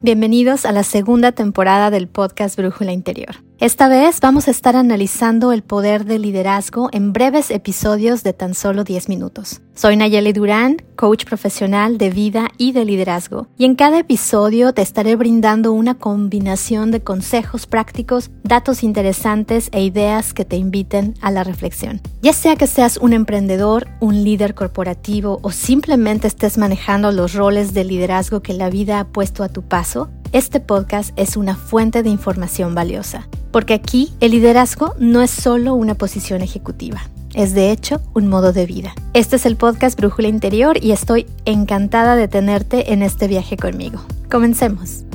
Bienvenidos 0.00 0.64
a 0.64 0.72
la 0.72 0.84
segunda 0.84 1.32
temporada 1.32 1.90
del 1.90 2.08
podcast 2.08 2.56
Brújula 2.56 2.92
Interior. 2.92 3.47
Esta 3.60 3.88
vez 3.88 4.20
vamos 4.20 4.46
a 4.46 4.52
estar 4.52 4.76
analizando 4.76 5.50
el 5.50 5.64
poder 5.64 6.04
del 6.04 6.22
liderazgo 6.22 6.90
en 6.92 7.12
breves 7.12 7.50
episodios 7.50 8.22
de 8.22 8.32
tan 8.32 8.54
solo 8.54 8.84
10 8.84 9.08
minutos. 9.08 9.62
Soy 9.74 9.96
Nayeli 9.96 10.32
Durán, 10.32 10.76
coach 10.94 11.24
profesional 11.24 11.98
de 11.98 12.10
vida 12.10 12.50
y 12.56 12.70
de 12.70 12.84
liderazgo, 12.84 13.48
y 13.56 13.64
en 13.64 13.74
cada 13.74 13.98
episodio 13.98 14.72
te 14.72 14.82
estaré 14.82 15.16
brindando 15.16 15.72
una 15.72 15.96
combinación 15.96 16.92
de 16.92 17.00
consejos 17.00 17.66
prácticos, 17.66 18.30
datos 18.44 18.84
interesantes 18.84 19.70
e 19.72 19.82
ideas 19.82 20.34
que 20.34 20.44
te 20.44 20.56
inviten 20.56 21.14
a 21.20 21.32
la 21.32 21.42
reflexión. 21.42 22.00
Ya 22.22 22.32
sea 22.32 22.54
que 22.54 22.68
seas 22.68 22.96
un 22.96 23.12
emprendedor, 23.12 23.88
un 24.00 24.22
líder 24.22 24.54
corporativo 24.54 25.40
o 25.42 25.50
simplemente 25.50 26.28
estés 26.28 26.58
manejando 26.58 27.10
los 27.10 27.34
roles 27.34 27.74
de 27.74 27.82
liderazgo 27.82 28.40
que 28.40 28.54
la 28.54 28.70
vida 28.70 29.00
ha 29.00 29.08
puesto 29.08 29.42
a 29.42 29.48
tu 29.48 29.62
paso, 29.62 30.10
este 30.32 30.60
podcast 30.60 31.12
es 31.16 31.36
una 31.36 31.56
fuente 31.56 32.02
de 32.02 32.10
información 32.10 32.74
valiosa, 32.74 33.28
porque 33.50 33.74
aquí 33.74 34.12
el 34.20 34.32
liderazgo 34.32 34.94
no 34.98 35.22
es 35.22 35.30
solo 35.30 35.74
una 35.74 35.94
posición 35.94 36.42
ejecutiva, 36.42 37.02
es 37.34 37.54
de 37.54 37.70
hecho 37.70 38.00
un 38.14 38.28
modo 38.28 38.52
de 38.52 38.66
vida. 38.66 38.94
Este 39.14 39.36
es 39.36 39.46
el 39.46 39.56
podcast 39.56 39.98
Brújula 39.98 40.28
Interior 40.28 40.82
y 40.82 40.92
estoy 40.92 41.26
encantada 41.44 42.16
de 42.16 42.28
tenerte 42.28 42.92
en 42.92 43.02
este 43.02 43.28
viaje 43.28 43.56
conmigo. 43.56 44.00
Comencemos. 44.30 45.07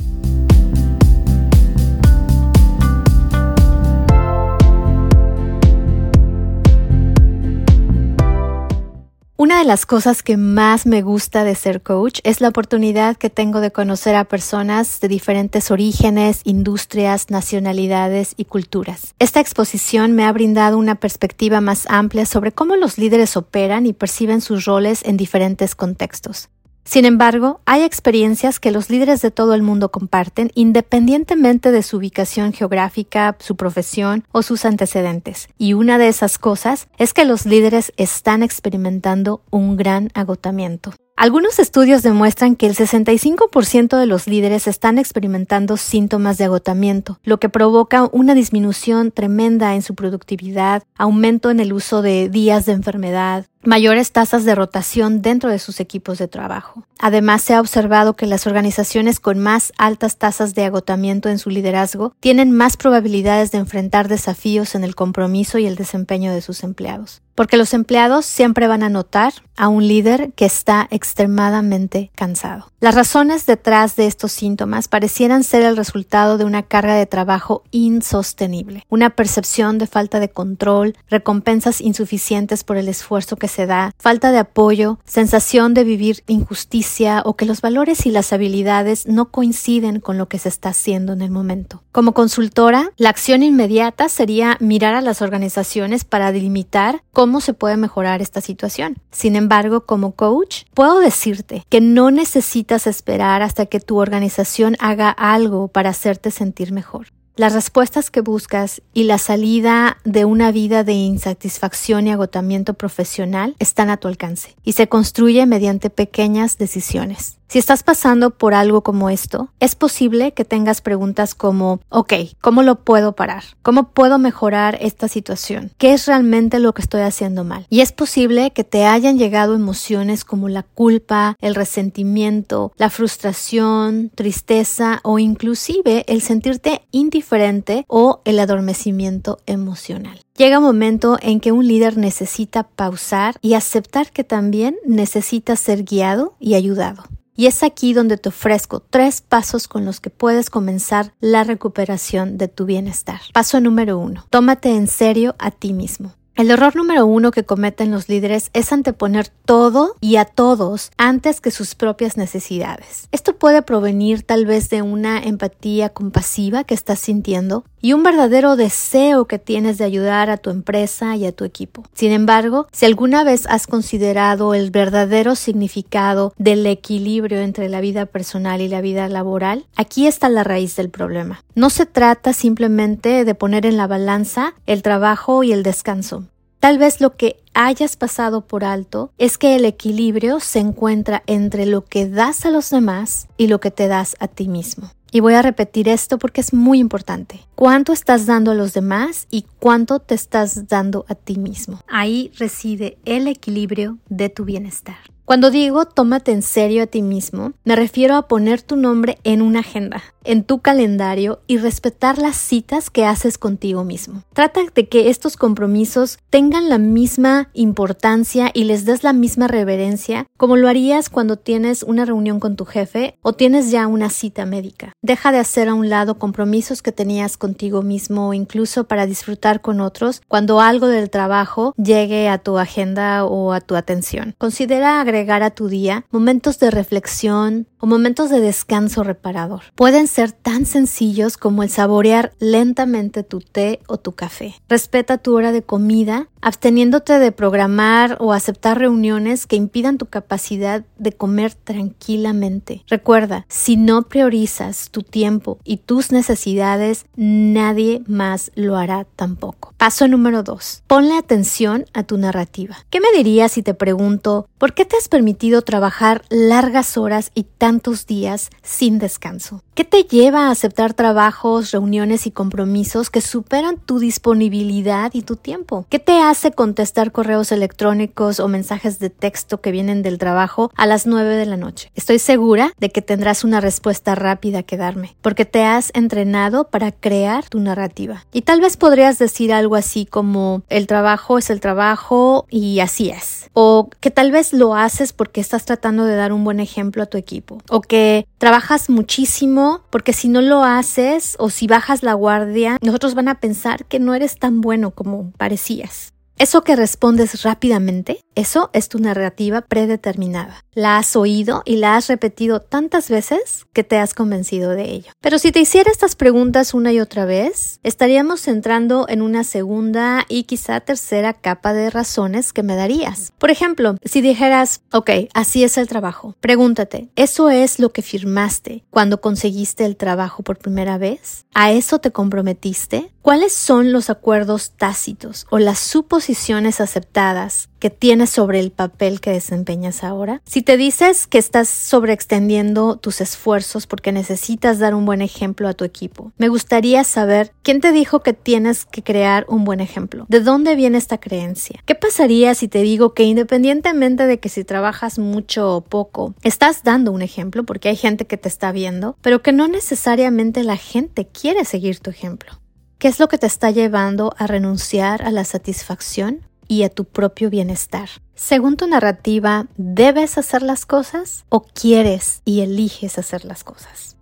Una 9.54 9.60
de 9.60 9.68
las 9.68 9.86
cosas 9.86 10.24
que 10.24 10.36
más 10.36 10.84
me 10.84 11.00
gusta 11.02 11.44
de 11.44 11.54
ser 11.54 11.80
coach 11.80 12.18
es 12.24 12.40
la 12.40 12.48
oportunidad 12.48 13.14
que 13.16 13.30
tengo 13.30 13.60
de 13.60 13.70
conocer 13.70 14.16
a 14.16 14.24
personas 14.24 14.98
de 14.98 15.06
diferentes 15.06 15.70
orígenes, 15.70 16.40
industrias, 16.42 17.30
nacionalidades 17.30 18.34
y 18.36 18.46
culturas. 18.46 19.14
Esta 19.20 19.38
exposición 19.38 20.10
me 20.10 20.24
ha 20.24 20.32
brindado 20.32 20.76
una 20.76 20.96
perspectiva 20.96 21.60
más 21.60 21.86
amplia 21.88 22.26
sobre 22.26 22.50
cómo 22.50 22.74
los 22.74 22.98
líderes 22.98 23.36
operan 23.36 23.86
y 23.86 23.92
perciben 23.92 24.40
sus 24.40 24.64
roles 24.64 25.04
en 25.04 25.16
diferentes 25.16 25.76
contextos. 25.76 26.48
Sin 26.84 27.06
embargo, 27.06 27.60
hay 27.64 27.82
experiencias 27.82 28.60
que 28.60 28.70
los 28.70 28.90
líderes 28.90 29.22
de 29.22 29.30
todo 29.30 29.54
el 29.54 29.62
mundo 29.62 29.90
comparten 29.90 30.50
independientemente 30.54 31.72
de 31.72 31.82
su 31.82 31.96
ubicación 31.96 32.52
geográfica, 32.52 33.36
su 33.40 33.56
profesión 33.56 34.24
o 34.32 34.42
sus 34.42 34.64
antecedentes. 34.64 35.48
Y 35.58 35.72
una 35.72 35.96
de 35.98 36.08
esas 36.08 36.38
cosas 36.38 36.88
es 36.98 37.14
que 37.14 37.24
los 37.24 37.46
líderes 37.46 37.92
están 37.96 38.42
experimentando 38.42 39.42
un 39.50 39.76
gran 39.76 40.10
agotamiento. 40.14 40.92
Algunos 41.16 41.60
estudios 41.60 42.02
demuestran 42.02 42.56
que 42.56 42.66
el 42.66 42.74
65% 42.74 43.96
de 43.96 44.06
los 44.06 44.26
líderes 44.26 44.66
están 44.66 44.98
experimentando 44.98 45.76
síntomas 45.76 46.38
de 46.38 46.44
agotamiento, 46.44 47.20
lo 47.22 47.38
que 47.38 47.48
provoca 47.48 48.08
una 48.10 48.34
disminución 48.34 49.12
tremenda 49.12 49.76
en 49.76 49.82
su 49.82 49.94
productividad, 49.94 50.82
aumento 50.96 51.50
en 51.50 51.60
el 51.60 51.72
uso 51.72 52.02
de 52.02 52.28
días 52.28 52.66
de 52.66 52.72
enfermedad, 52.72 53.46
mayores 53.66 54.12
tasas 54.12 54.44
de 54.44 54.54
rotación 54.54 55.22
dentro 55.22 55.50
de 55.50 55.58
sus 55.58 55.80
equipos 55.80 56.18
de 56.18 56.28
trabajo. 56.28 56.86
Además, 56.98 57.42
se 57.42 57.54
ha 57.54 57.60
observado 57.60 58.14
que 58.14 58.26
las 58.26 58.46
organizaciones 58.46 59.20
con 59.20 59.38
más 59.38 59.72
altas 59.76 60.16
tasas 60.16 60.54
de 60.54 60.64
agotamiento 60.64 61.28
en 61.28 61.38
su 61.38 61.50
liderazgo 61.50 62.14
tienen 62.20 62.52
más 62.52 62.76
probabilidades 62.76 63.50
de 63.50 63.58
enfrentar 63.58 64.08
desafíos 64.08 64.74
en 64.74 64.84
el 64.84 64.94
compromiso 64.94 65.58
y 65.58 65.66
el 65.66 65.76
desempeño 65.76 66.32
de 66.32 66.42
sus 66.42 66.62
empleados 66.62 67.22
porque 67.34 67.56
los 67.56 67.74
empleados 67.74 68.26
siempre 68.26 68.68
van 68.68 68.82
a 68.82 68.88
notar 68.88 69.32
a 69.56 69.68
un 69.68 69.86
líder 69.86 70.32
que 70.34 70.44
está 70.44 70.88
extremadamente 70.90 72.10
cansado. 72.14 72.70
Las 72.80 72.94
razones 72.94 73.46
detrás 73.46 73.96
de 73.96 74.06
estos 74.06 74.32
síntomas 74.32 74.88
parecieran 74.88 75.44
ser 75.44 75.62
el 75.62 75.76
resultado 75.76 76.38
de 76.38 76.44
una 76.44 76.64
carga 76.64 76.94
de 76.94 77.06
trabajo 77.06 77.62
insostenible, 77.70 78.84
una 78.88 79.10
percepción 79.10 79.78
de 79.78 79.86
falta 79.86 80.20
de 80.20 80.28
control, 80.28 80.96
recompensas 81.08 81.80
insuficientes 81.80 82.64
por 82.64 82.76
el 82.76 82.88
esfuerzo 82.88 83.36
que 83.36 83.48
falta 83.98 84.32
de 84.32 84.38
apoyo, 84.38 84.98
sensación 85.04 85.74
de 85.74 85.84
vivir 85.84 86.22
injusticia 86.26 87.22
o 87.24 87.34
que 87.34 87.46
los 87.46 87.60
valores 87.60 88.06
y 88.06 88.10
las 88.10 88.32
habilidades 88.32 89.06
no 89.06 89.30
coinciden 89.30 90.00
con 90.00 90.18
lo 90.18 90.28
que 90.28 90.38
se 90.38 90.48
está 90.48 90.70
haciendo 90.70 91.12
en 91.12 91.22
el 91.22 91.30
momento. 91.30 91.82
Como 91.92 92.12
consultora, 92.12 92.90
la 92.96 93.10
acción 93.10 93.42
inmediata 93.42 94.08
sería 94.08 94.56
mirar 94.60 94.94
a 94.94 95.00
las 95.00 95.22
organizaciones 95.22 96.04
para 96.04 96.32
delimitar 96.32 97.02
cómo 97.12 97.40
se 97.40 97.54
puede 97.54 97.76
mejorar 97.76 98.20
esta 98.22 98.40
situación. 98.40 98.98
Sin 99.10 99.36
embargo, 99.36 99.86
como 99.86 100.12
coach, 100.12 100.64
puedo 100.74 100.98
decirte 100.98 101.64
que 101.68 101.80
no 101.80 102.10
necesitas 102.10 102.86
esperar 102.86 103.42
hasta 103.42 103.66
que 103.66 103.80
tu 103.80 103.98
organización 103.98 104.76
haga 104.80 105.10
algo 105.10 105.68
para 105.68 105.90
hacerte 105.90 106.30
sentir 106.30 106.72
mejor. 106.72 107.06
Las 107.36 107.52
respuestas 107.52 108.12
que 108.12 108.20
buscas 108.20 108.80
y 108.92 109.04
la 109.04 109.18
salida 109.18 109.98
de 110.04 110.24
una 110.24 110.52
vida 110.52 110.84
de 110.84 110.92
insatisfacción 110.92 112.06
y 112.06 112.12
agotamiento 112.12 112.74
profesional 112.74 113.56
están 113.58 113.90
a 113.90 113.96
tu 113.96 114.06
alcance 114.06 114.54
y 114.62 114.74
se 114.74 114.88
construye 114.88 115.44
mediante 115.44 115.90
pequeñas 115.90 116.58
decisiones. 116.58 117.38
Si 117.54 117.60
estás 117.60 117.84
pasando 117.84 118.30
por 118.30 118.52
algo 118.52 118.80
como 118.80 119.10
esto, 119.10 119.48
es 119.60 119.76
posible 119.76 120.32
que 120.32 120.44
tengas 120.44 120.80
preguntas 120.80 121.36
como, 121.36 121.78
ok, 121.88 122.12
¿cómo 122.40 122.64
lo 122.64 122.80
puedo 122.80 123.12
parar? 123.12 123.44
¿Cómo 123.62 123.90
puedo 123.90 124.18
mejorar 124.18 124.76
esta 124.80 125.06
situación? 125.06 125.70
¿Qué 125.78 125.92
es 125.92 126.06
realmente 126.06 126.58
lo 126.58 126.74
que 126.74 126.82
estoy 126.82 127.02
haciendo 127.02 127.44
mal? 127.44 127.64
Y 127.70 127.82
es 127.82 127.92
posible 127.92 128.50
que 128.50 128.64
te 128.64 128.86
hayan 128.86 129.18
llegado 129.18 129.54
emociones 129.54 130.24
como 130.24 130.48
la 130.48 130.64
culpa, 130.64 131.36
el 131.40 131.54
resentimiento, 131.54 132.72
la 132.76 132.90
frustración, 132.90 134.10
tristeza 134.12 134.98
o 135.04 135.20
inclusive 135.20 136.04
el 136.08 136.22
sentirte 136.22 136.82
indiferente 136.90 137.84
o 137.86 138.20
el 138.24 138.40
adormecimiento 138.40 139.38
emocional. 139.46 140.18
Llega 140.36 140.58
un 140.58 140.64
momento 140.64 141.18
en 141.22 141.38
que 141.38 141.52
un 141.52 141.68
líder 141.68 141.98
necesita 141.98 142.64
pausar 142.64 143.36
y 143.42 143.54
aceptar 143.54 144.10
que 144.10 144.24
también 144.24 144.74
necesita 144.84 145.54
ser 145.54 145.84
guiado 145.84 146.34
y 146.40 146.54
ayudado. 146.54 147.04
Y 147.36 147.46
es 147.46 147.62
aquí 147.62 147.94
donde 147.94 148.16
te 148.16 148.28
ofrezco 148.28 148.80
tres 148.80 149.20
pasos 149.20 149.66
con 149.66 149.84
los 149.84 150.00
que 150.00 150.10
puedes 150.10 150.50
comenzar 150.50 151.12
la 151.20 151.42
recuperación 151.44 152.38
de 152.38 152.48
tu 152.48 152.64
bienestar. 152.64 153.20
Paso 153.32 153.60
número 153.60 153.98
uno, 153.98 154.26
tómate 154.30 154.70
en 154.70 154.86
serio 154.86 155.34
a 155.38 155.50
ti 155.50 155.72
mismo. 155.72 156.14
El 156.36 156.50
error 156.50 156.74
número 156.74 157.06
uno 157.06 157.30
que 157.30 157.44
cometen 157.44 157.92
los 157.92 158.08
líderes 158.08 158.50
es 158.54 158.72
anteponer 158.72 159.28
todo 159.28 159.94
y 160.00 160.16
a 160.16 160.24
todos 160.24 160.90
antes 160.96 161.40
que 161.40 161.52
sus 161.52 161.76
propias 161.76 162.16
necesidades. 162.16 163.08
Esto 163.12 163.36
puede 163.36 163.62
provenir 163.62 164.24
tal 164.24 164.44
vez 164.44 164.68
de 164.68 164.82
una 164.82 165.22
empatía 165.22 165.90
compasiva 165.90 166.64
que 166.64 166.74
estás 166.74 166.98
sintiendo 166.98 167.64
y 167.80 167.92
un 167.92 168.02
verdadero 168.02 168.56
deseo 168.56 169.26
que 169.26 169.38
tienes 169.38 169.78
de 169.78 169.84
ayudar 169.84 170.28
a 170.28 170.36
tu 170.36 170.50
empresa 170.50 171.14
y 171.14 171.24
a 171.24 171.30
tu 171.30 171.44
equipo. 171.44 171.84
Sin 171.92 172.10
embargo, 172.10 172.66
si 172.72 172.86
alguna 172.86 173.22
vez 173.22 173.46
has 173.46 173.68
considerado 173.68 174.54
el 174.54 174.72
verdadero 174.72 175.36
significado 175.36 176.34
del 176.36 176.66
equilibrio 176.66 177.42
entre 177.42 177.68
la 177.68 177.80
vida 177.80 178.06
personal 178.06 178.60
y 178.60 178.66
la 178.66 178.80
vida 178.80 179.06
laboral, 179.08 179.66
aquí 179.76 180.08
está 180.08 180.28
la 180.28 180.42
raíz 180.42 180.74
del 180.74 180.90
problema. 180.90 181.44
No 181.54 181.70
se 181.70 181.86
trata 181.86 182.32
simplemente 182.32 183.24
de 183.24 183.34
poner 183.36 183.66
en 183.66 183.76
la 183.76 183.86
balanza 183.86 184.54
el 184.66 184.82
trabajo 184.82 185.44
y 185.44 185.52
el 185.52 185.62
descanso. 185.62 186.23
Tal 186.64 186.78
vez 186.78 187.02
lo 187.02 187.14
que 187.14 187.42
hayas 187.52 187.98
pasado 187.98 188.46
por 188.46 188.64
alto 188.64 189.12
es 189.18 189.36
que 189.36 189.54
el 189.54 189.66
equilibrio 189.66 190.40
se 190.40 190.60
encuentra 190.60 191.22
entre 191.26 191.66
lo 191.66 191.84
que 191.84 192.08
das 192.08 192.46
a 192.46 192.50
los 192.50 192.70
demás 192.70 193.28
y 193.36 193.48
lo 193.48 193.60
que 193.60 193.70
te 193.70 193.86
das 193.86 194.16
a 194.18 194.28
ti 194.28 194.48
mismo. 194.48 194.90
Y 195.12 195.20
voy 195.20 195.34
a 195.34 195.42
repetir 195.42 195.90
esto 195.90 196.16
porque 196.16 196.40
es 196.40 196.54
muy 196.54 196.78
importante. 196.78 197.42
¿Cuánto 197.54 197.92
estás 197.92 198.24
dando 198.24 198.52
a 198.52 198.54
los 198.54 198.72
demás 198.72 199.26
y 199.30 199.44
cuánto 199.58 199.98
te 199.98 200.14
estás 200.14 200.66
dando 200.66 201.04
a 201.06 201.14
ti 201.14 201.36
mismo? 201.36 201.80
Ahí 201.86 202.32
reside 202.38 202.96
el 203.04 203.28
equilibrio 203.28 203.98
de 204.08 204.30
tu 204.30 204.46
bienestar. 204.46 204.96
Cuando 205.24 205.50
digo 205.50 205.86
tómate 205.86 206.32
en 206.32 206.42
serio 206.42 206.82
a 206.82 206.86
ti 206.86 207.00
mismo, 207.00 207.54
me 207.64 207.76
refiero 207.76 208.14
a 208.16 208.28
poner 208.28 208.60
tu 208.60 208.76
nombre 208.76 209.18
en 209.24 209.40
una 209.40 209.60
agenda, 209.60 210.02
en 210.22 210.44
tu 210.44 210.58
calendario 210.58 211.40
y 211.46 211.56
respetar 211.56 212.18
las 212.18 212.36
citas 212.36 212.90
que 212.90 213.06
haces 213.06 213.38
contigo 213.38 213.84
mismo. 213.84 214.22
Trata 214.34 214.60
de 214.74 214.86
que 214.86 215.08
estos 215.08 215.38
compromisos 215.38 216.18
tengan 216.28 216.68
la 216.68 216.76
misma 216.76 217.48
importancia 217.54 218.50
y 218.52 218.64
les 218.64 218.84
des 218.84 219.02
la 219.02 219.14
misma 219.14 219.48
reverencia 219.48 220.26
como 220.36 220.56
lo 220.56 220.68
harías 220.68 221.08
cuando 221.08 221.38
tienes 221.38 221.84
una 221.84 222.04
reunión 222.04 222.38
con 222.38 222.56
tu 222.56 222.66
jefe 222.66 223.16
o 223.22 223.32
tienes 223.32 223.70
ya 223.70 223.86
una 223.86 224.10
cita 224.10 224.44
médica. 224.44 224.92
Deja 225.00 225.32
de 225.32 225.38
hacer 225.38 225.68
a 225.68 225.74
un 225.74 225.88
lado 225.88 226.18
compromisos 226.18 226.82
que 226.82 226.92
tenías 226.92 227.38
contigo 227.38 227.80
mismo 227.80 228.28
o 228.28 228.34
incluso 228.34 228.84
para 228.84 229.06
disfrutar 229.06 229.62
con 229.62 229.80
otros 229.80 230.20
cuando 230.28 230.60
algo 230.60 230.86
del 230.88 231.08
trabajo 231.08 231.72
llegue 231.78 232.28
a 232.28 232.36
tu 232.36 232.58
agenda 232.58 233.24
o 233.24 233.54
a 233.54 233.62
tu 233.62 233.74
atención. 233.74 234.34
Considera 234.36 235.02
agregar 235.14 235.44
a 235.44 235.50
tu 235.50 235.68
día 235.68 236.04
momentos 236.10 236.58
de 236.58 236.72
reflexión 236.72 237.68
o 237.84 237.86
momentos 237.86 238.30
de 238.30 238.40
descanso 238.40 239.02
reparador. 239.02 239.60
Pueden 239.74 240.08
ser 240.08 240.32
tan 240.32 240.64
sencillos 240.64 241.36
como 241.36 241.62
el 241.62 241.68
saborear 241.68 242.32
lentamente 242.38 243.22
tu 243.24 243.40
té 243.40 243.80
o 243.86 243.98
tu 243.98 244.12
café. 244.12 244.54
Respeta 244.70 245.18
tu 245.18 245.36
hora 245.36 245.52
de 245.52 245.62
comida, 245.62 246.28
absteniéndote 246.40 247.18
de 247.18 247.30
programar 247.30 248.16
o 248.20 248.32
aceptar 248.32 248.78
reuniones 248.78 249.46
que 249.46 249.56
impidan 249.56 249.98
tu 249.98 250.06
capacidad 250.06 250.82
de 250.96 251.12
comer 251.12 251.52
tranquilamente. 251.52 252.84
Recuerda, 252.88 253.44
si 253.50 253.76
no 253.76 254.08
priorizas 254.08 254.88
tu 254.90 255.02
tiempo 255.02 255.58
y 255.62 255.76
tus 255.76 256.10
necesidades, 256.10 257.04
nadie 257.16 258.02
más 258.06 258.50
lo 258.54 258.76
hará 258.76 259.06
tampoco. 259.14 259.74
Paso 259.76 260.08
número 260.08 260.42
2. 260.42 260.84
Ponle 260.86 261.18
atención 261.18 261.84
a 261.92 262.04
tu 262.04 262.16
narrativa. 262.16 262.78
¿Qué 262.88 263.00
me 263.00 263.12
dirías 263.14 263.52
si 263.52 263.62
te 263.62 263.74
pregunto 263.74 264.48
por 264.56 264.72
qué 264.72 264.86
te 264.86 264.96
has 264.96 265.08
permitido 265.08 265.60
trabajar 265.60 266.22
largas 266.30 266.96
horas 266.96 267.30
y 267.34 267.44
tantos 267.74 268.06
días 268.06 268.50
sin 268.62 269.00
descanso? 269.00 269.60
¿Qué 269.74 269.82
te 269.82 270.04
lleva 270.04 270.46
a 270.46 270.50
aceptar 270.52 270.94
trabajos, 270.94 271.72
reuniones 271.72 272.28
y 272.28 272.30
compromisos 272.30 273.10
que 273.10 273.20
superan 273.20 273.78
tu 273.78 273.98
disponibilidad 273.98 275.12
y 275.12 275.22
tu 275.22 275.34
tiempo? 275.34 275.84
¿Qué 275.90 275.98
te 275.98 276.20
hace 276.20 276.52
contestar 276.52 277.10
correos 277.10 277.50
electrónicos 277.50 278.38
o 278.38 278.46
mensajes 278.46 279.00
de 279.00 279.10
texto 279.10 279.60
que 279.60 279.72
vienen 279.72 280.04
del 280.04 280.18
trabajo 280.18 280.70
a 280.76 280.86
las 280.86 281.06
9 281.06 281.34
de 281.34 281.46
la 281.46 281.56
noche? 281.56 281.90
Estoy 281.96 282.20
segura 282.20 282.72
de 282.78 282.90
que 282.90 283.02
tendrás 283.02 283.42
una 283.42 283.60
respuesta 283.60 284.14
rápida 284.14 284.62
que 284.62 284.76
darme, 284.76 285.16
porque 285.20 285.44
te 285.44 285.64
has 285.64 285.90
entrenado 285.94 286.68
para 286.68 286.92
crear 286.92 287.48
tu 287.48 287.58
narrativa. 287.58 288.24
Y 288.32 288.42
tal 288.42 288.60
vez 288.60 288.76
podrías 288.76 289.18
decir 289.18 289.52
algo 289.52 289.74
así 289.74 290.06
como 290.06 290.62
el 290.68 290.86
trabajo 290.86 291.38
es 291.38 291.50
el 291.50 291.58
trabajo 291.58 292.46
y 292.48 292.78
así 292.78 293.10
es. 293.10 293.50
O 293.54 293.90
que 293.98 294.12
tal 294.12 294.30
vez 294.30 294.52
lo 294.52 294.76
haces 294.76 295.12
porque 295.12 295.40
estás 295.40 295.64
tratando 295.64 296.04
de 296.04 296.14
dar 296.14 296.32
un 296.32 296.44
buen 296.44 296.60
ejemplo 296.60 297.02
a 297.02 297.06
tu 297.06 297.18
equipo. 297.18 297.60
O 297.68 297.80
que 297.80 298.26
trabajas 298.38 298.90
muchísimo 298.90 299.82
porque 299.90 300.12
si 300.12 300.28
no 300.28 300.42
lo 300.42 300.64
haces 300.64 301.36
o 301.38 301.50
si 301.50 301.66
bajas 301.66 302.02
la 302.02 302.14
guardia, 302.14 302.78
nosotros 302.82 303.14
van 303.14 303.28
a 303.28 303.40
pensar 303.40 303.86
que 303.86 303.98
no 303.98 304.14
eres 304.14 304.38
tan 304.38 304.60
bueno 304.60 304.90
como 304.90 305.32
parecías. 305.32 306.12
Eso 306.36 306.62
que 306.62 306.74
respondes 306.74 307.42
rápidamente, 307.42 308.20
eso 308.34 308.68
es 308.72 308.88
tu 308.88 308.98
narrativa 308.98 309.60
predeterminada. 309.60 310.63
La 310.74 310.98
has 310.98 311.14
oído 311.14 311.62
y 311.64 311.76
la 311.76 311.94
has 311.94 312.08
repetido 312.08 312.60
tantas 312.60 313.08
veces 313.08 313.66
que 313.72 313.84
te 313.84 313.98
has 313.98 314.12
convencido 314.12 314.70
de 314.70 314.90
ello. 314.90 315.12
Pero 315.20 315.38
si 315.38 315.52
te 315.52 315.60
hiciera 315.60 315.90
estas 315.90 316.16
preguntas 316.16 316.74
una 316.74 316.92
y 316.92 316.98
otra 316.98 317.24
vez, 317.24 317.78
estaríamos 317.84 318.48
entrando 318.48 319.06
en 319.08 319.22
una 319.22 319.44
segunda 319.44 320.24
y 320.28 320.44
quizá 320.44 320.80
tercera 320.80 321.32
capa 321.32 321.72
de 321.72 321.90
razones 321.90 322.52
que 322.52 322.64
me 322.64 322.74
darías. 322.74 323.32
Por 323.38 323.52
ejemplo, 323.52 323.96
si 324.04 324.20
dijeras, 324.20 324.82
ok, 324.92 325.10
así 325.32 325.62
es 325.62 325.78
el 325.78 325.86
trabajo, 325.86 326.34
pregúntate, 326.40 327.08
¿eso 327.14 327.50
es 327.50 327.78
lo 327.78 327.92
que 327.92 328.02
firmaste 328.02 328.84
cuando 328.90 329.20
conseguiste 329.20 329.84
el 329.84 329.96
trabajo 329.96 330.42
por 330.42 330.58
primera 330.58 330.98
vez? 330.98 331.46
¿A 331.54 331.70
eso 331.70 332.00
te 332.00 332.10
comprometiste? 332.10 333.12
¿Cuáles 333.22 333.54
son 333.54 333.92
los 333.92 334.10
acuerdos 334.10 334.72
tácitos 334.72 335.46
o 335.50 335.58
las 335.58 335.78
suposiciones 335.78 336.80
aceptadas 336.80 337.70
que 337.84 337.90
tienes 337.90 338.30
sobre 338.30 338.60
el 338.60 338.70
papel 338.70 339.20
que 339.20 339.30
desempeñas 339.30 340.04
ahora? 340.04 340.40
Si 340.46 340.62
te 340.62 340.78
dices 340.78 341.26
que 341.26 341.36
estás 341.36 341.68
sobreextendiendo 341.68 342.96
tus 342.96 343.20
esfuerzos 343.20 343.86
porque 343.86 344.10
necesitas 344.10 344.78
dar 344.78 344.94
un 344.94 345.04
buen 345.04 345.20
ejemplo 345.20 345.68
a 345.68 345.74
tu 345.74 345.84
equipo, 345.84 346.32
me 346.38 346.48
gustaría 346.48 347.04
saber 347.04 347.52
quién 347.62 347.82
te 347.82 347.92
dijo 347.92 348.20
que 348.20 348.32
tienes 348.32 348.86
que 348.86 349.02
crear 349.02 349.44
un 349.50 349.64
buen 349.66 349.80
ejemplo. 349.80 350.24
¿De 350.30 350.40
dónde 350.40 350.76
viene 350.76 350.96
esta 350.96 351.18
creencia? 351.18 351.82
¿Qué 351.84 351.94
pasaría 351.94 352.54
si 352.54 352.68
te 352.68 352.80
digo 352.80 353.12
que 353.12 353.24
independientemente 353.24 354.26
de 354.26 354.40
que 354.40 354.48
si 354.48 354.64
trabajas 354.64 355.18
mucho 355.18 355.76
o 355.76 355.82
poco, 355.82 356.32
estás 356.42 356.84
dando 356.84 357.12
un 357.12 357.20
ejemplo 357.20 357.64
porque 357.64 357.90
hay 357.90 357.96
gente 357.96 358.26
que 358.26 358.38
te 358.38 358.48
está 358.48 358.72
viendo, 358.72 359.18
pero 359.20 359.42
que 359.42 359.52
no 359.52 359.68
necesariamente 359.68 360.64
la 360.64 360.78
gente 360.78 361.26
quiere 361.26 361.66
seguir 361.66 362.00
tu 362.00 362.08
ejemplo? 362.08 362.52
¿Qué 362.96 363.08
es 363.08 363.20
lo 363.20 363.28
que 363.28 363.36
te 363.36 363.46
está 363.46 363.70
llevando 363.70 364.34
a 364.38 364.46
renunciar 364.46 365.20
a 365.26 365.30
la 365.30 365.44
satisfacción 365.44 366.46
y 366.68 366.82
a 366.82 366.88
tu 366.88 367.04
propio 367.04 367.50
bienestar? 367.50 368.08
Según 368.34 368.76
tu 368.76 368.86
narrativa, 368.86 369.66
¿debes 369.76 370.38
hacer 370.38 370.62
las 370.62 370.86
cosas 370.86 371.44
o 371.48 371.62
quieres 371.62 372.42
y 372.44 372.60
eliges 372.60 373.18
hacer 373.18 373.44
las 373.44 373.64
cosas? 373.64 374.14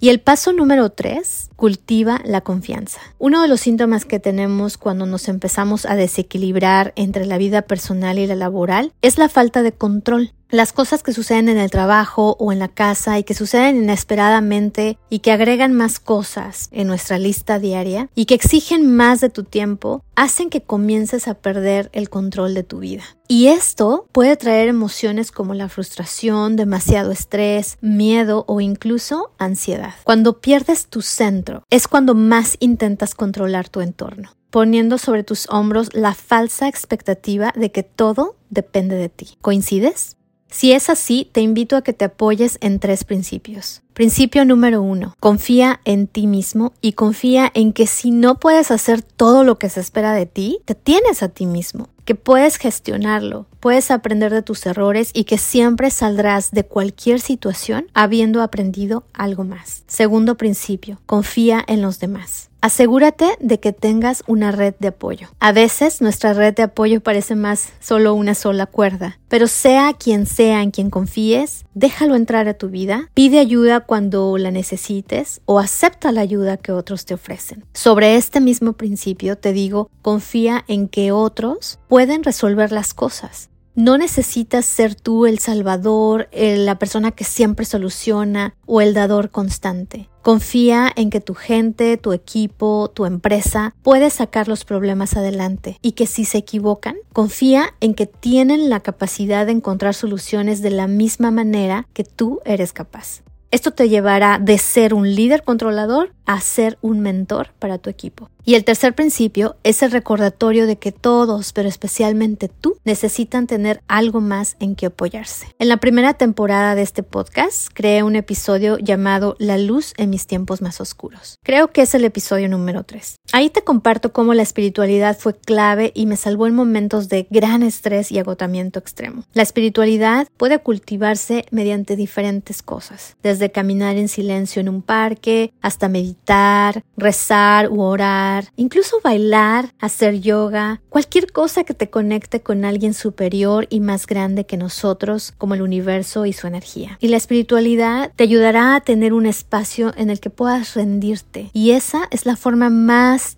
Y 0.00 0.10
el 0.10 0.20
paso 0.20 0.52
número 0.52 0.90
tres, 0.90 1.50
cultiva 1.56 2.20
la 2.24 2.42
confianza. 2.42 3.00
Uno 3.18 3.42
de 3.42 3.48
los 3.48 3.60
síntomas 3.60 4.04
que 4.04 4.20
tenemos 4.20 4.78
cuando 4.78 5.06
nos 5.06 5.28
empezamos 5.28 5.86
a 5.86 5.96
desequilibrar 5.96 6.92
entre 6.94 7.26
la 7.26 7.36
vida 7.36 7.62
personal 7.62 8.18
y 8.18 8.26
la 8.28 8.36
laboral 8.36 8.92
es 9.02 9.18
la 9.18 9.28
falta 9.28 9.62
de 9.62 9.72
control 9.72 10.34
las 10.50 10.72
cosas 10.72 11.02
que 11.02 11.12
suceden 11.12 11.48
en 11.48 11.58
el 11.58 11.70
trabajo 11.70 12.36
o 12.38 12.52
en 12.52 12.58
la 12.58 12.68
casa 12.68 13.18
y 13.18 13.24
que 13.24 13.34
suceden 13.34 13.76
inesperadamente 13.76 14.98
y 15.10 15.18
que 15.18 15.32
agregan 15.32 15.72
más 15.72 16.00
cosas 16.00 16.68
en 16.72 16.86
nuestra 16.86 17.18
lista 17.18 17.58
diaria 17.58 18.08
y 18.14 18.24
que 18.24 18.34
exigen 18.34 18.94
más 18.94 19.20
de 19.20 19.28
tu 19.28 19.44
tiempo, 19.44 20.02
hacen 20.16 20.48
que 20.50 20.62
comiences 20.62 21.28
a 21.28 21.34
perder 21.34 21.90
el 21.92 22.08
control 22.08 22.54
de 22.54 22.62
tu 22.62 22.78
vida. 22.78 23.04
Y 23.28 23.48
esto 23.48 24.06
puede 24.12 24.36
traer 24.36 24.68
emociones 24.68 25.32
como 25.32 25.52
la 25.52 25.68
frustración, 25.68 26.56
demasiado 26.56 27.12
estrés, 27.12 27.76
miedo 27.82 28.44
o 28.48 28.60
incluso 28.60 29.32
ansiedad. 29.38 29.94
Cuando 30.04 30.40
pierdes 30.40 30.86
tu 30.86 31.02
centro 31.02 31.62
es 31.68 31.88
cuando 31.88 32.14
más 32.14 32.56
intentas 32.60 33.14
controlar 33.14 33.68
tu 33.68 33.80
entorno 33.80 34.30
poniendo 34.50 34.96
sobre 34.96 35.24
tus 35.24 35.46
hombros 35.50 35.92
la 35.92 36.14
falsa 36.14 36.68
expectativa 36.68 37.52
de 37.54 37.70
que 37.70 37.82
todo 37.82 38.34
depende 38.48 38.96
de 38.96 39.10
ti. 39.10 39.36
¿Coincides? 39.42 40.17
Si 40.50 40.72
es 40.72 40.88
así, 40.88 41.28
te 41.30 41.40
invito 41.40 41.76
a 41.76 41.82
que 41.82 41.92
te 41.92 42.06
apoyes 42.06 42.58
en 42.60 42.78
tres 42.80 43.04
principios. 43.04 43.82
Principio 43.92 44.44
número 44.44 44.80
uno, 44.80 45.14
confía 45.20 45.80
en 45.84 46.06
ti 46.06 46.26
mismo 46.26 46.72
y 46.80 46.92
confía 46.92 47.50
en 47.52 47.72
que 47.72 47.86
si 47.86 48.10
no 48.10 48.38
puedes 48.38 48.70
hacer 48.70 49.02
todo 49.02 49.44
lo 49.44 49.58
que 49.58 49.68
se 49.68 49.80
espera 49.80 50.12
de 50.12 50.26
ti, 50.26 50.60
te 50.64 50.74
tienes 50.74 51.22
a 51.22 51.28
ti 51.28 51.46
mismo, 51.46 51.88
que 52.08 52.14
puedes 52.14 52.56
gestionarlo, 52.56 53.44
puedes 53.60 53.90
aprender 53.90 54.32
de 54.32 54.40
tus 54.40 54.64
errores 54.64 55.10
y 55.12 55.24
que 55.24 55.36
siempre 55.36 55.90
saldrás 55.90 56.52
de 56.52 56.64
cualquier 56.64 57.20
situación 57.20 57.88
habiendo 57.92 58.40
aprendido 58.40 59.04
algo 59.12 59.44
más. 59.44 59.82
Segundo 59.88 60.38
principio, 60.38 61.02
confía 61.04 61.62
en 61.68 61.82
los 61.82 62.00
demás. 62.00 62.48
Asegúrate 62.60 63.36
de 63.38 63.60
que 63.60 63.72
tengas 63.72 64.24
una 64.26 64.50
red 64.50 64.74
de 64.80 64.88
apoyo. 64.88 65.28
A 65.38 65.52
veces 65.52 66.00
nuestra 66.00 66.32
red 66.32 66.54
de 66.54 66.64
apoyo 66.64 67.00
parece 67.00 67.36
más 67.36 67.68
solo 67.78 68.14
una 68.14 68.34
sola 68.34 68.66
cuerda, 68.66 69.20
pero 69.28 69.46
sea 69.46 69.92
quien 69.92 70.26
sea 70.26 70.62
en 70.62 70.72
quien 70.72 70.90
confíes, 70.90 71.66
déjalo 71.74 72.16
entrar 72.16 72.48
a 72.48 72.54
tu 72.54 72.68
vida, 72.68 73.10
pide 73.14 73.38
ayuda 73.38 73.78
cuando 73.78 74.36
la 74.38 74.50
necesites 74.50 75.40
o 75.44 75.60
acepta 75.60 76.10
la 76.10 76.20
ayuda 76.20 76.56
que 76.56 76.72
otros 76.72 77.04
te 77.04 77.14
ofrecen. 77.14 77.64
Sobre 77.74 78.16
este 78.16 78.40
mismo 78.40 78.72
principio 78.72 79.38
te 79.38 79.52
digo, 79.52 79.88
confía 80.02 80.64
en 80.66 80.88
que 80.88 81.12
otros 81.12 81.78
resolver 82.06 82.72
las 82.72 82.94
cosas. 82.94 83.50
No 83.74 83.96
necesitas 83.96 84.64
ser 84.64 84.96
tú 84.96 85.26
el 85.26 85.38
salvador, 85.38 86.28
la 86.32 86.78
persona 86.80 87.12
que 87.12 87.22
siempre 87.22 87.64
soluciona 87.64 88.54
o 88.66 88.80
el 88.80 88.92
dador 88.92 89.30
constante. 89.30 90.08
Confía 90.22 90.90
en 90.96 91.10
que 91.10 91.20
tu 91.20 91.34
gente, 91.34 91.96
tu 91.96 92.12
equipo, 92.12 92.90
tu 92.92 93.06
empresa 93.06 93.74
puede 93.82 94.10
sacar 94.10 94.48
los 94.48 94.64
problemas 94.64 95.16
adelante 95.16 95.78
y 95.80 95.92
que 95.92 96.06
si 96.06 96.24
se 96.24 96.38
equivocan, 96.38 96.96
confía 97.12 97.74
en 97.80 97.94
que 97.94 98.06
tienen 98.06 98.68
la 98.68 98.80
capacidad 98.80 99.46
de 99.46 99.52
encontrar 99.52 99.94
soluciones 99.94 100.60
de 100.60 100.70
la 100.70 100.88
misma 100.88 101.30
manera 101.30 101.86
que 101.92 102.02
tú 102.02 102.40
eres 102.44 102.72
capaz. 102.72 103.22
Esto 103.50 103.70
te 103.70 103.88
llevará 103.88 104.38
de 104.38 104.58
ser 104.58 104.92
un 104.92 105.14
líder 105.14 105.42
controlador 105.42 106.12
a 106.26 106.38
ser 106.42 106.76
un 106.82 107.00
mentor 107.00 107.54
para 107.58 107.78
tu 107.78 107.88
equipo. 107.88 108.28
Y 108.44 108.54
el 108.54 108.64
tercer 108.64 108.94
principio 108.94 109.56
es 109.62 109.82
el 109.82 109.90
recordatorio 109.90 110.66
de 110.66 110.76
que 110.76 110.92
todos, 110.92 111.54
pero 111.54 111.66
especialmente 111.66 112.48
tú, 112.48 112.78
necesitan 112.84 113.46
tener 113.46 113.82
algo 113.88 114.20
más 114.20 114.56
en 114.60 114.74
que 114.74 114.86
apoyarse. 114.86 115.46
En 115.58 115.68
la 115.68 115.78
primera 115.78 116.14
temporada 116.14 116.74
de 116.74 116.82
este 116.82 117.02
podcast 117.02 117.68
creé 117.72 118.02
un 118.02 118.16
episodio 118.16 118.76
llamado 118.78 119.34
La 119.38 119.56
luz 119.56 119.94
en 119.96 120.10
mis 120.10 120.26
tiempos 120.26 120.60
más 120.60 120.82
oscuros. 120.82 121.36
Creo 121.42 121.72
que 121.72 121.82
es 121.82 121.94
el 121.94 122.04
episodio 122.04 122.50
número 122.50 122.84
3. 122.84 123.16
Ahí 123.32 123.50
te 123.50 123.62
comparto 123.62 124.12
cómo 124.12 124.34
la 124.34 124.42
espiritualidad 124.42 125.18
fue 125.18 125.36
clave 125.36 125.92
y 125.94 126.06
me 126.06 126.16
salvó 126.16 126.46
en 126.46 126.54
momentos 126.54 127.08
de 127.08 127.26
gran 127.30 127.62
estrés 127.62 128.10
y 128.10 128.18
agotamiento 128.18 128.78
extremo. 128.78 129.24
La 129.34 129.42
espiritualidad 129.42 130.28
puede 130.36 130.58
cultivarse 130.58 131.44
mediante 131.50 131.96
diferentes 131.96 132.62
cosas, 132.62 133.16
desde 133.22 133.52
caminar 133.52 133.96
en 133.96 134.08
silencio 134.08 134.60
en 134.60 134.68
un 134.68 134.82
parque 134.82 135.52
hasta 135.60 135.88
meditar, 135.88 136.82
rezar 136.96 137.70
u 137.70 137.82
orar 137.82 138.18
incluso 138.56 139.00
bailar, 139.02 139.72
hacer 139.78 140.20
yoga, 140.20 140.80
cualquier 140.88 141.32
cosa 141.32 141.64
que 141.64 141.74
te 141.74 141.90
conecte 141.90 142.40
con 142.40 142.64
alguien 142.64 142.94
superior 142.94 143.66
y 143.70 143.80
más 143.80 144.06
grande 144.06 144.46
que 144.46 144.56
nosotros, 144.56 145.34
como 145.38 145.54
el 145.54 145.62
universo 145.62 146.26
y 146.26 146.32
su 146.32 146.46
energía. 146.46 146.98
Y 147.00 147.08
la 147.08 147.16
espiritualidad 147.16 148.12
te 148.16 148.24
ayudará 148.24 148.74
a 148.74 148.80
tener 148.80 149.12
un 149.12 149.26
espacio 149.26 149.92
en 149.96 150.10
el 150.10 150.20
que 150.20 150.30
puedas 150.30 150.74
rendirte. 150.74 151.50
Y 151.52 151.70
esa 151.72 152.08
es 152.10 152.26
la 152.26 152.36
forma 152.36 152.70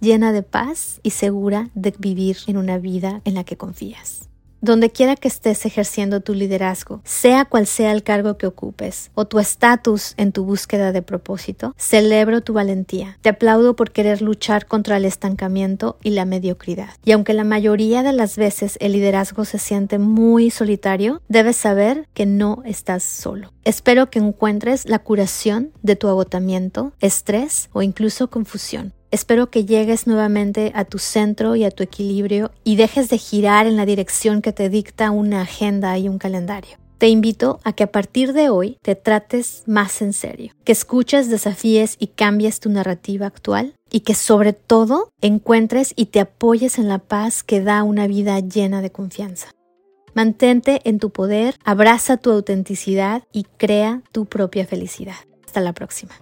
llena 0.01 0.33
de 0.33 0.43
paz 0.43 1.01
y 1.03 1.11
segura 1.11 1.71
de 1.75 1.95
vivir 1.99 2.39
en 2.47 2.57
una 2.57 2.79
vida 2.79 3.21
en 3.25 3.35
la 3.35 3.45
que 3.45 3.57
confías. 3.57 4.31
Donde 4.63 4.91
quiera 4.91 5.17
que 5.17 5.29
estés 5.29 5.65
ejerciendo 5.65 6.21
tu 6.21 6.35
liderazgo, 6.35 7.01
sea 7.03 7.47
cual 7.47 7.67
sea 7.67 7.93
el 7.93 8.03
cargo 8.03 8.37
que 8.37 8.47
ocupes 8.47 9.11
o 9.15 9.27
tu 9.27 9.39
estatus 9.39 10.13
en 10.19 10.33
tu 10.33 10.45
búsqueda 10.45 10.93
de 10.93 11.01
propósito, 11.01 11.75
celebro 11.79 12.43
tu 12.43 12.53
valentía. 12.53 13.17
Te 13.23 13.31
aplaudo 13.31 13.75
por 13.75 13.91
querer 13.91 14.21
luchar 14.21 14.67
contra 14.67 14.99
el 14.99 15.07
estancamiento 15.07 15.97
y 16.03 16.11
la 16.11 16.27
mediocridad. 16.27 16.91
Y 17.07 17.13
aunque 17.13 17.33
la 17.33 17.45
mayoría 17.45 18.03
de 18.03 18.13
las 18.13 18.37
veces 18.37 18.77
el 18.81 18.93
liderazgo 18.93 19.47
se 19.47 19.59
siente 19.59 19.99
muy 19.99 20.51
solitario, 20.51 21.23
debes 21.29 21.57
saber 21.57 22.07
que 22.13 22.27
no 22.27 22.63
estás 22.67 23.03
solo. 23.03 23.55
Espero 23.65 24.11
que 24.11 24.19
encuentres 24.19 24.87
la 24.87 24.99
curación 24.99 25.73
de 25.83 25.97
tu 25.97 26.09
agotamiento, 26.09 26.93
estrés 27.01 27.71
o 27.73 27.81
incluso 27.81 28.29
confusión. 28.29 28.93
Espero 29.11 29.51
que 29.51 29.65
llegues 29.65 30.07
nuevamente 30.07 30.71
a 30.75 30.85
tu 30.85 30.99
centro 30.99 31.57
y 31.57 31.65
a 31.65 31.73
tu 31.73 31.83
equilibrio 31.83 32.53
y 32.63 32.77
dejes 32.77 33.09
de 33.09 33.19
girar 33.19 33.67
en 33.67 33.77
la 33.77 33.85
dirección 33.85 34.41
que 34.41 34.53
te 34.53 34.69
dicta 34.69 35.11
una 35.11 35.43
agenda 35.43 35.99
y 35.99 36.09
un 36.09 36.19
calendario. 36.19 36.79
Te 36.99 37.09
invito 37.09 37.59
a 37.65 37.73
que 37.73 37.83
a 37.83 37.91
partir 37.91 38.33
de 38.35 38.51
hoy 38.51 38.77
te 38.83 38.95
trates 38.95 39.65
más 39.67 40.01
en 40.01 40.13
serio, 40.13 40.53
que 40.65 40.73
escuches, 40.73 41.29
desafíes 41.29 41.97
y 41.99 42.09
cambies 42.09 42.61
tu 42.61 42.71
narrativa 42.71 43.27
actual 43.27 43.75
y 43.91 44.01
que 44.01 44.15
sobre 44.15 44.53
todo 44.53 45.11
encuentres 45.21 45.93
y 45.97 46.07
te 46.07 46.21
apoyes 46.21 46.79
en 46.79 46.89
la 46.89 46.99
paz 46.99 47.43
que 47.43 47.63
da 47.63 47.83
una 47.83 48.07
vida 48.07 48.39
llena 48.39 48.81
de 48.81 48.93
confianza. 48.93 49.49
Mantente 50.15 50.83
en 50.85 50.99
tu 50.99 51.11
poder, 51.11 51.57
abraza 51.65 52.17
tu 52.17 52.31
autenticidad 52.31 53.25
y 53.33 53.45
crea 53.57 54.03
tu 54.13 54.27
propia 54.27 54.67
felicidad. 54.67 55.17
Hasta 55.47 55.61
la 55.61 55.73
próxima. 55.73 56.13